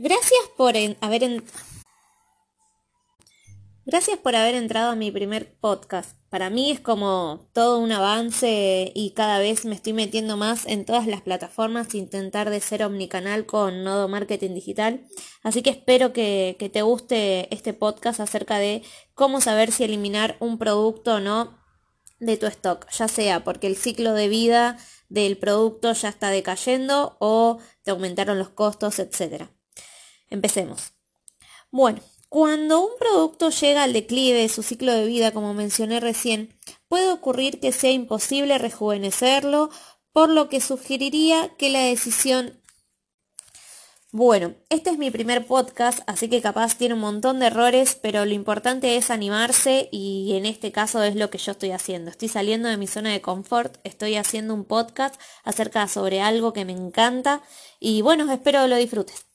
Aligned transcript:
Gracias 0.00 0.42
por 0.56 0.74
haber 1.00 1.42
Gracias 3.84 4.18
por 4.18 4.36
haber 4.36 4.54
entrado 4.54 4.92
a 4.92 4.94
mi 4.94 5.10
primer 5.10 5.58
podcast. 5.58 6.16
Para 6.28 6.50
mí 6.50 6.70
es 6.70 6.78
como 6.78 7.50
todo 7.52 7.80
un 7.80 7.90
avance 7.90 8.92
y 8.94 9.10
cada 9.16 9.40
vez 9.40 9.64
me 9.64 9.74
estoy 9.74 9.94
metiendo 9.94 10.36
más 10.36 10.66
en 10.66 10.84
todas 10.84 11.08
las 11.08 11.22
plataformas, 11.22 11.96
intentar 11.96 12.48
de 12.48 12.60
ser 12.60 12.84
omnicanal 12.84 13.44
con 13.44 13.82
Nodo 13.82 14.06
Marketing 14.06 14.54
Digital. 14.54 15.04
Así 15.42 15.62
que 15.62 15.70
espero 15.70 16.12
que, 16.12 16.54
que 16.60 16.68
te 16.68 16.82
guste 16.82 17.52
este 17.52 17.72
podcast 17.72 18.20
acerca 18.20 18.58
de 18.58 18.84
cómo 19.14 19.40
saber 19.40 19.72
si 19.72 19.82
eliminar 19.82 20.36
un 20.38 20.58
producto 20.58 21.14
o 21.14 21.20
no 21.20 21.58
de 22.20 22.36
tu 22.36 22.46
stock, 22.46 22.88
ya 22.92 23.08
sea 23.08 23.42
porque 23.42 23.66
el 23.66 23.74
ciclo 23.74 24.12
de 24.12 24.28
vida 24.28 24.78
del 25.08 25.38
producto 25.38 25.92
ya 25.92 26.08
está 26.08 26.30
decayendo 26.30 27.16
o 27.18 27.58
te 27.82 27.90
aumentaron 27.90 28.38
los 28.38 28.50
costos, 28.50 29.00
etc. 29.00 29.57
Empecemos. 30.30 30.92
Bueno, 31.70 32.00
cuando 32.28 32.80
un 32.80 32.90
producto 32.98 33.48
llega 33.48 33.84
al 33.84 33.94
declive 33.94 34.42
de 34.42 34.48
su 34.50 34.62
ciclo 34.62 34.92
de 34.92 35.06
vida, 35.06 35.32
como 35.32 35.54
mencioné 35.54 35.98
recién, 35.98 36.54
puede 36.88 37.10
ocurrir 37.10 37.58
que 37.58 37.72
sea 37.72 37.90
imposible 37.90 38.58
rejuvenecerlo, 38.58 39.70
por 40.12 40.28
lo 40.28 40.48
que 40.48 40.60
sugeriría 40.60 41.56
que 41.56 41.70
la 41.70 41.80
decisión... 41.80 42.60
Bueno, 44.10 44.54
este 44.70 44.90
es 44.90 44.98
mi 44.98 45.10
primer 45.10 45.46
podcast, 45.46 46.00
así 46.06 46.28
que 46.28 46.40
capaz 46.40 46.76
tiene 46.76 46.94
un 46.94 47.00
montón 47.00 47.40
de 47.40 47.46
errores, 47.46 47.98
pero 48.00 48.24
lo 48.24 48.32
importante 48.32 48.96
es 48.96 49.10
animarse 49.10 49.88
y 49.92 50.34
en 50.34 50.46
este 50.46 50.72
caso 50.72 51.02
es 51.02 51.14
lo 51.14 51.28
que 51.28 51.36
yo 51.38 51.52
estoy 51.52 51.72
haciendo. 51.72 52.10
Estoy 52.10 52.28
saliendo 52.28 52.68
de 52.68 52.78
mi 52.78 52.86
zona 52.86 53.10
de 53.10 53.20
confort, 53.20 53.76
estoy 53.84 54.16
haciendo 54.16 54.54
un 54.54 54.64
podcast 54.64 55.20
acerca 55.44 55.86
sobre 55.88 56.22
algo 56.22 56.54
que 56.54 56.64
me 56.64 56.72
encanta 56.72 57.42
y 57.80 58.00
bueno, 58.00 58.30
espero 58.32 58.66
lo 58.66 58.76
disfrutes. 58.76 59.27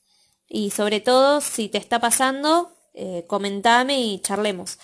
Y 0.54 0.70
sobre 0.70 1.00
todo, 1.00 1.40
si 1.40 1.68
te 1.68 1.78
está 1.78 1.98
pasando, 1.98 2.70
eh, 2.92 3.24
comentame 3.26 4.00
y 4.00 4.20
charlemos. 4.20 4.78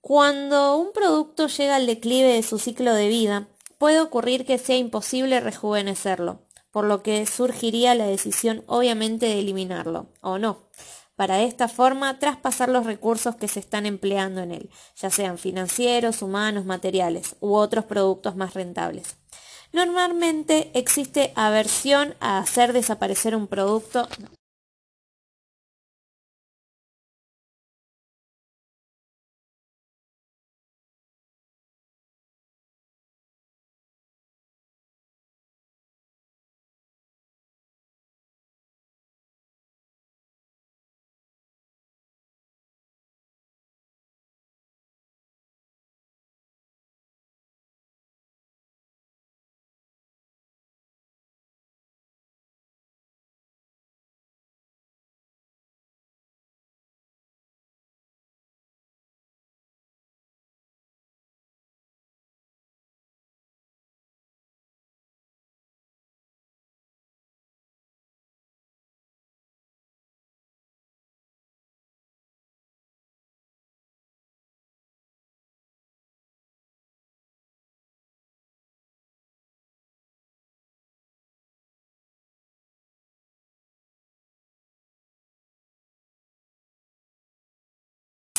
Cuando 0.00 0.78
un 0.78 0.94
producto 0.94 1.48
llega 1.48 1.76
al 1.76 1.86
declive 1.86 2.32
de 2.32 2.42
su 2.42 2.58
ciclo 2.58 2.94
de 2.94 3.08
vida, 3.08 3.46
puede 3.76 4.00
ocurrir 4.00 4.46
que 4.46 4.56
sea 4.56 4.78
imposible 4.78 5.40
rejuvenecerlo, 5.40 6.40
por 6.70 6.86
lo 6.86 7.02
que 7.02 7.26
surgiría 7.26 7.94
la 7.94 8.06
decisión 8.06 8.64
obviamente 8.68 9.26
de 9.26 9.38
eliminarlo, 9.40 10.06
o 10.22 10.38
no, 10.38 10.70
para 11.14 11.42
esta 11.42 11.68
forma 11.68 12.18
traspasar 12.18 12.70
los 12.70 12.86
recursos 12.86 13.36
que 13.36 13.48
se 13.48 13.60
están 13.60 13.84
empleando 13.84 14.40
en 14.40 14.52
él, 14.52 14.70
ya 14.96 15.10
sean 15.10 15.36
financieros, 15.36 16.22
humanos, 16.22 16.64
materiales 16.64 17.36
u 17.40 17.52
otros 17.54 17.84
productos 17.84 18.34
más 18.34 18.54
rentables. 18.54 19.16
Normalmente 19.74 20.70
existe 20.72 21.34
aversión 21.34 22.14
a 22.18 22.38
hacer 22.38 22.72
desaparecer 22.72 23.36
un 23.36 23.46
producto. 23.46 24.08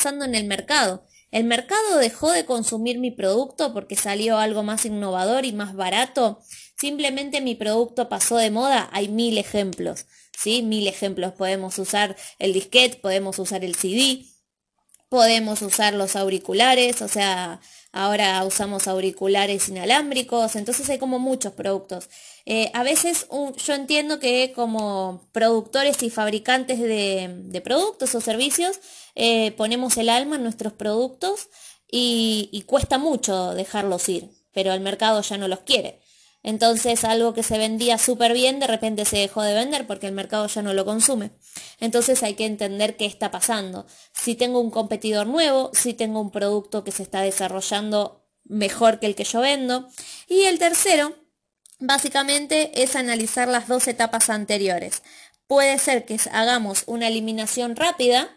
En 0.09 0.35
el 0.35 0.45
mercado. 0.45 1.05
El 1.31 1.43
mercado 1.43 1.97
dejó 1.97 2.31
de 2.31 2.45
consumir 2.45 2.99
mi 2.99 3.11
producto 3.11 3.73
porque 3.73 3.95
salió 3.95 4.37
algo 4.37 4.63
más 4.63 4.85
innovador 4.85 5.45
y 5.45 5.51
más 5.51 5.75
barato. 5.75 6.39
Simplemente 6.77 7.41
mi 7.41 7.55
producto 7.55 8.07
pasó 8.07 8.37
de 8.37 8.51
moda. 8.51 8.89
Hay 8.93 9.09
mil 9.09 9.37
ejemplos, 9.37 10.05
¿sí? 10.37 10.63
Mil 10.63 10.87
ejemplos. 10.87 11.33
Podemos 11.33 11.77
usar 11.79 12.15
el 12.39 12.53
disquete, 12.53 12.97
podemos 12.97 13.39
usar 13.39 13.65
el 13.65 13.75
CD, 13.75 14.25
podemos 15.09 15.61
usar 15.61 15.93
los 15.93 16.15
auriculares, 16.15 17.01
o 17.01 17.07
sea, 17.07 17.61
ahora 17.91 18.43
usamos 18.43 18.87
auriculares 18.87 19.69
inalámbricos, 19.69 20.55
entonces 20.55 20.89
hay 20.89 20.97
como 20.97 21.19
muchos 21.19 21.53
productos. 21.53 22.09
Eh, 22.45 22.71
a 22.73 22.83
veces 22.83 23.27
yo 23.65 23.73
entiendo 23.73 24.19
que 24.19 24.51
como 24.55 25.27
productores 25.31 26.03
y 26.03 26.09
fabricantes 26.09 26.79
de, 26.79 27.61
productos 27.63 28.15
o 28.15 28.21
servicios 28.21 28.79
eh, 29.15 29.51
ponemos 29.53 29.97
el 29.97 30.09
alma 30.09 30.35
en 30.35 30.43
nuestros 30.43 30.73
productos 30.73 31.49
y, 31.91 32.49
y 32.51 32.63
cuesta 32.63 32.97
mucho 32.97 33.53
dejarlos 33.53 34.07
ir, 34.09 34.29
pero 34.53 34.73
el 34.73 34.81
mercado 34.81 35.21
ya 35.21 35.37
no 35.37 35.47
los 35.47 35.59
quiere. 35.59 36.01
Entonces 36.43 37.03
algo 37.03 37.33
que 37.33 37.43
se 37.43 37.57
vendía 37.57 37.97
súper 37.97 38.33
bien 38.33 38.59
de 38.59 38.67
repente 38.67 39.05
se 39.05 39.17
dejó 39.17 39.41
de 39.41 39.53
vender 39.53 39.85
porque 39.87 40.07
el 40.07 40.13
mercado 40.13 40.47
ya 40.47 40.61
no 40.61 40.73
lo 40.73 40.85
consume. 40.85 41.31
Entonces 41.79 42.23
hay 42.23 42.35
que 42.35 42.45
entender 42.45 42.95
qué 42.95 43.05
está 43.05 43.31
pasando. 43.31 43.85
Si 44.13 44.35
tengo 44.35 44.59
un 44.59 44.71
competidor 44.71 45.27
nuevo, 45.27 45.71
si 45.73 45.93
tengo 45.93 46.21
un 46.21 46.31
producto 46.31 46.83
que 46.83 46.91
se 46.91 47.03
está 47.03 47.21
desarrollando 47.21 48.27
mejor 48.49 48.99
que 48.99 49.07
el 49.07 49.15
que 49.15 49.23
yo 49.23 49.41
vendo. 49.41 49.87
Y 50.27 50.43
el 50.43 50.59
tercero, 50.59 51.15
básicamente, 51.79 52.81
es 52.81 52.95
analizar 52.95 53.47
las 53.47 53.67
dos 53.67 53.87
etapas 53.87 54.29
anteriores. 54.29 55.03
Puede 55.47 55.77
ser 55.79 56.05
que 56.05 56.19
hagamos 56.31 56.83
una 56.87 57.07
eliminación 57.07 57.75
rápida, 57.75 58.29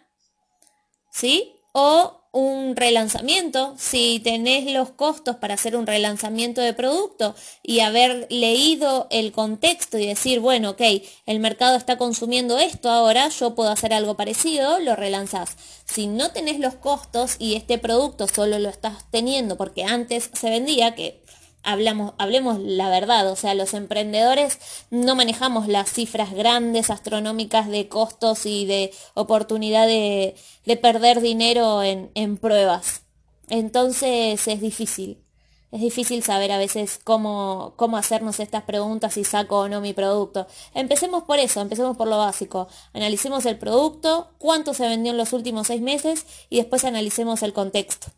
¿sí? 1.13 1.57
O 1.73 2.20
un 2.33 2.77
relanzamiento, 2.77 3.75
si 3.77 4.21
tenés 4.23 4.73
los 4.73 4.91
costos 4.91 5.37
para 5.37 5.55
hacer 5.55 5.75
un 5.75 5.87
relanzamiento 5.87 6.61
de 6.61 6.75
producto 6.75 7.35
y 7.63 7.81
haber 7.81 8.29
leído 8.31 9.09
el 9.11 9.33
contexto 9.33 9.99
y 9.99 10.07
decir, 10.07 10.39
bueno, 10.39 10.71
ok, 10.71 10.83
el 11.27 11.41
mercado 11.41 11.77
está 11.77 11.99
consumiendo 11.99 12.59
esto 12.59 12.89
ahora, 12.89 13.29
yo 13.29 13.55
puedo 13.57 13.71
hacer 13.71 13.93
algo 13.93 14.17
parecido, 14.17 14.79
lo 14.79 14.95
relanzás. 14.95 15.57
Si 15.85 16.07
no 16.07 16.31
tenés 16.31 16.61
los 16.61 16.75
costos 16.75 17.35
y 17.41 17.57
este 17.57 17.79
producto 17.79 18.29
solo 18.29 18.61
lo 18.61 18.69
estás 18.69 19.11
teniendo 19.11 19.57
porque 19.57 19.83
antes 19.83 20.31
se 20.33 20.51
vendía, 20.51 20.95
que 20.95 21.25
hablamos, 21.63 22.15
hablemos 22.19 22.59
la 22.61 22.89
verdad, 22.89 23.31
o 23.31 23.37
sea, 23.37 23.55
los 23.55 23.75
emprendedores 23.75 24.59
no 24.91 25.15
manejamos 25.15 25.69
las 25.69 25.93
cifras 25.93 26.33
grandes, 26.33 26.91
astronómicas 26.91 27.69
de 27.69 27.89
costos 27.89 28.47
y 28.47 28.67
de 28.67 28.93
oportunidad 29.15 29.87
de, 29.87 30.37
perder 30.81 31.21
dinero 31.21 31.83
en, 31.83 32.11
en, 32.15 32.37
pruebas. 32.37 33.03
Entonces 33.49 34.47
es 34.47 34.61
difícil. 34.61 35.19
Es 35.73 35.81
difícil 35.81 36.23
saber 36.25 36.51
a 36.51 36.59
veces 36.59 36.99
cómo, 37.03 37.75
cómo 37.77 37.97
hacernos 37.97 38.41
estas 38.41 38.65
preguntas 38.65 39.15
si 39.15 39.23
saco 39.23 39.61
o 39.61 39.69
no 39.69 39.81
mi 39.81 39.93
producto. 39.93 40.47
Empecemos 40.75 41.25
por 41.25 41.39
eso, 41.39 41.61
empecemos 41.61 41.97
por 41.97 42.09
lo 42.09 42.19
básico. 42.19 42.67
Analicemos 42.93 43.47
el 43.47 43.57
producto, 43.57 44.31
cuánto 44.39 44.75
se 44.75 44.89
vendió 44.89 45.13
en 45.13 45.19
los 45.19 45.33
últimos 45.33 45.69
seis 45.69 45.81
meses 45.81 46.27
y 46.49 46.57
después 46.57 46.85
analicemos 46.85 47.43
el 47.45 47.53
contexto. 47.53 48.09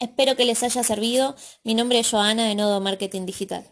Espero 0.00 0.36
que 0.36 0.44
les 0.44 0.62
haya 0.62 0.82
servido. 0.82 1.36
Mi 1.62 1.74
nombre 1.74 1.98
es 1.98 2.10
Joana 2.10 2.46
de 2.46 2.54
Nodo 2.54 2.80
Marketing 2.80 3.26
Digital. 3.26 3.64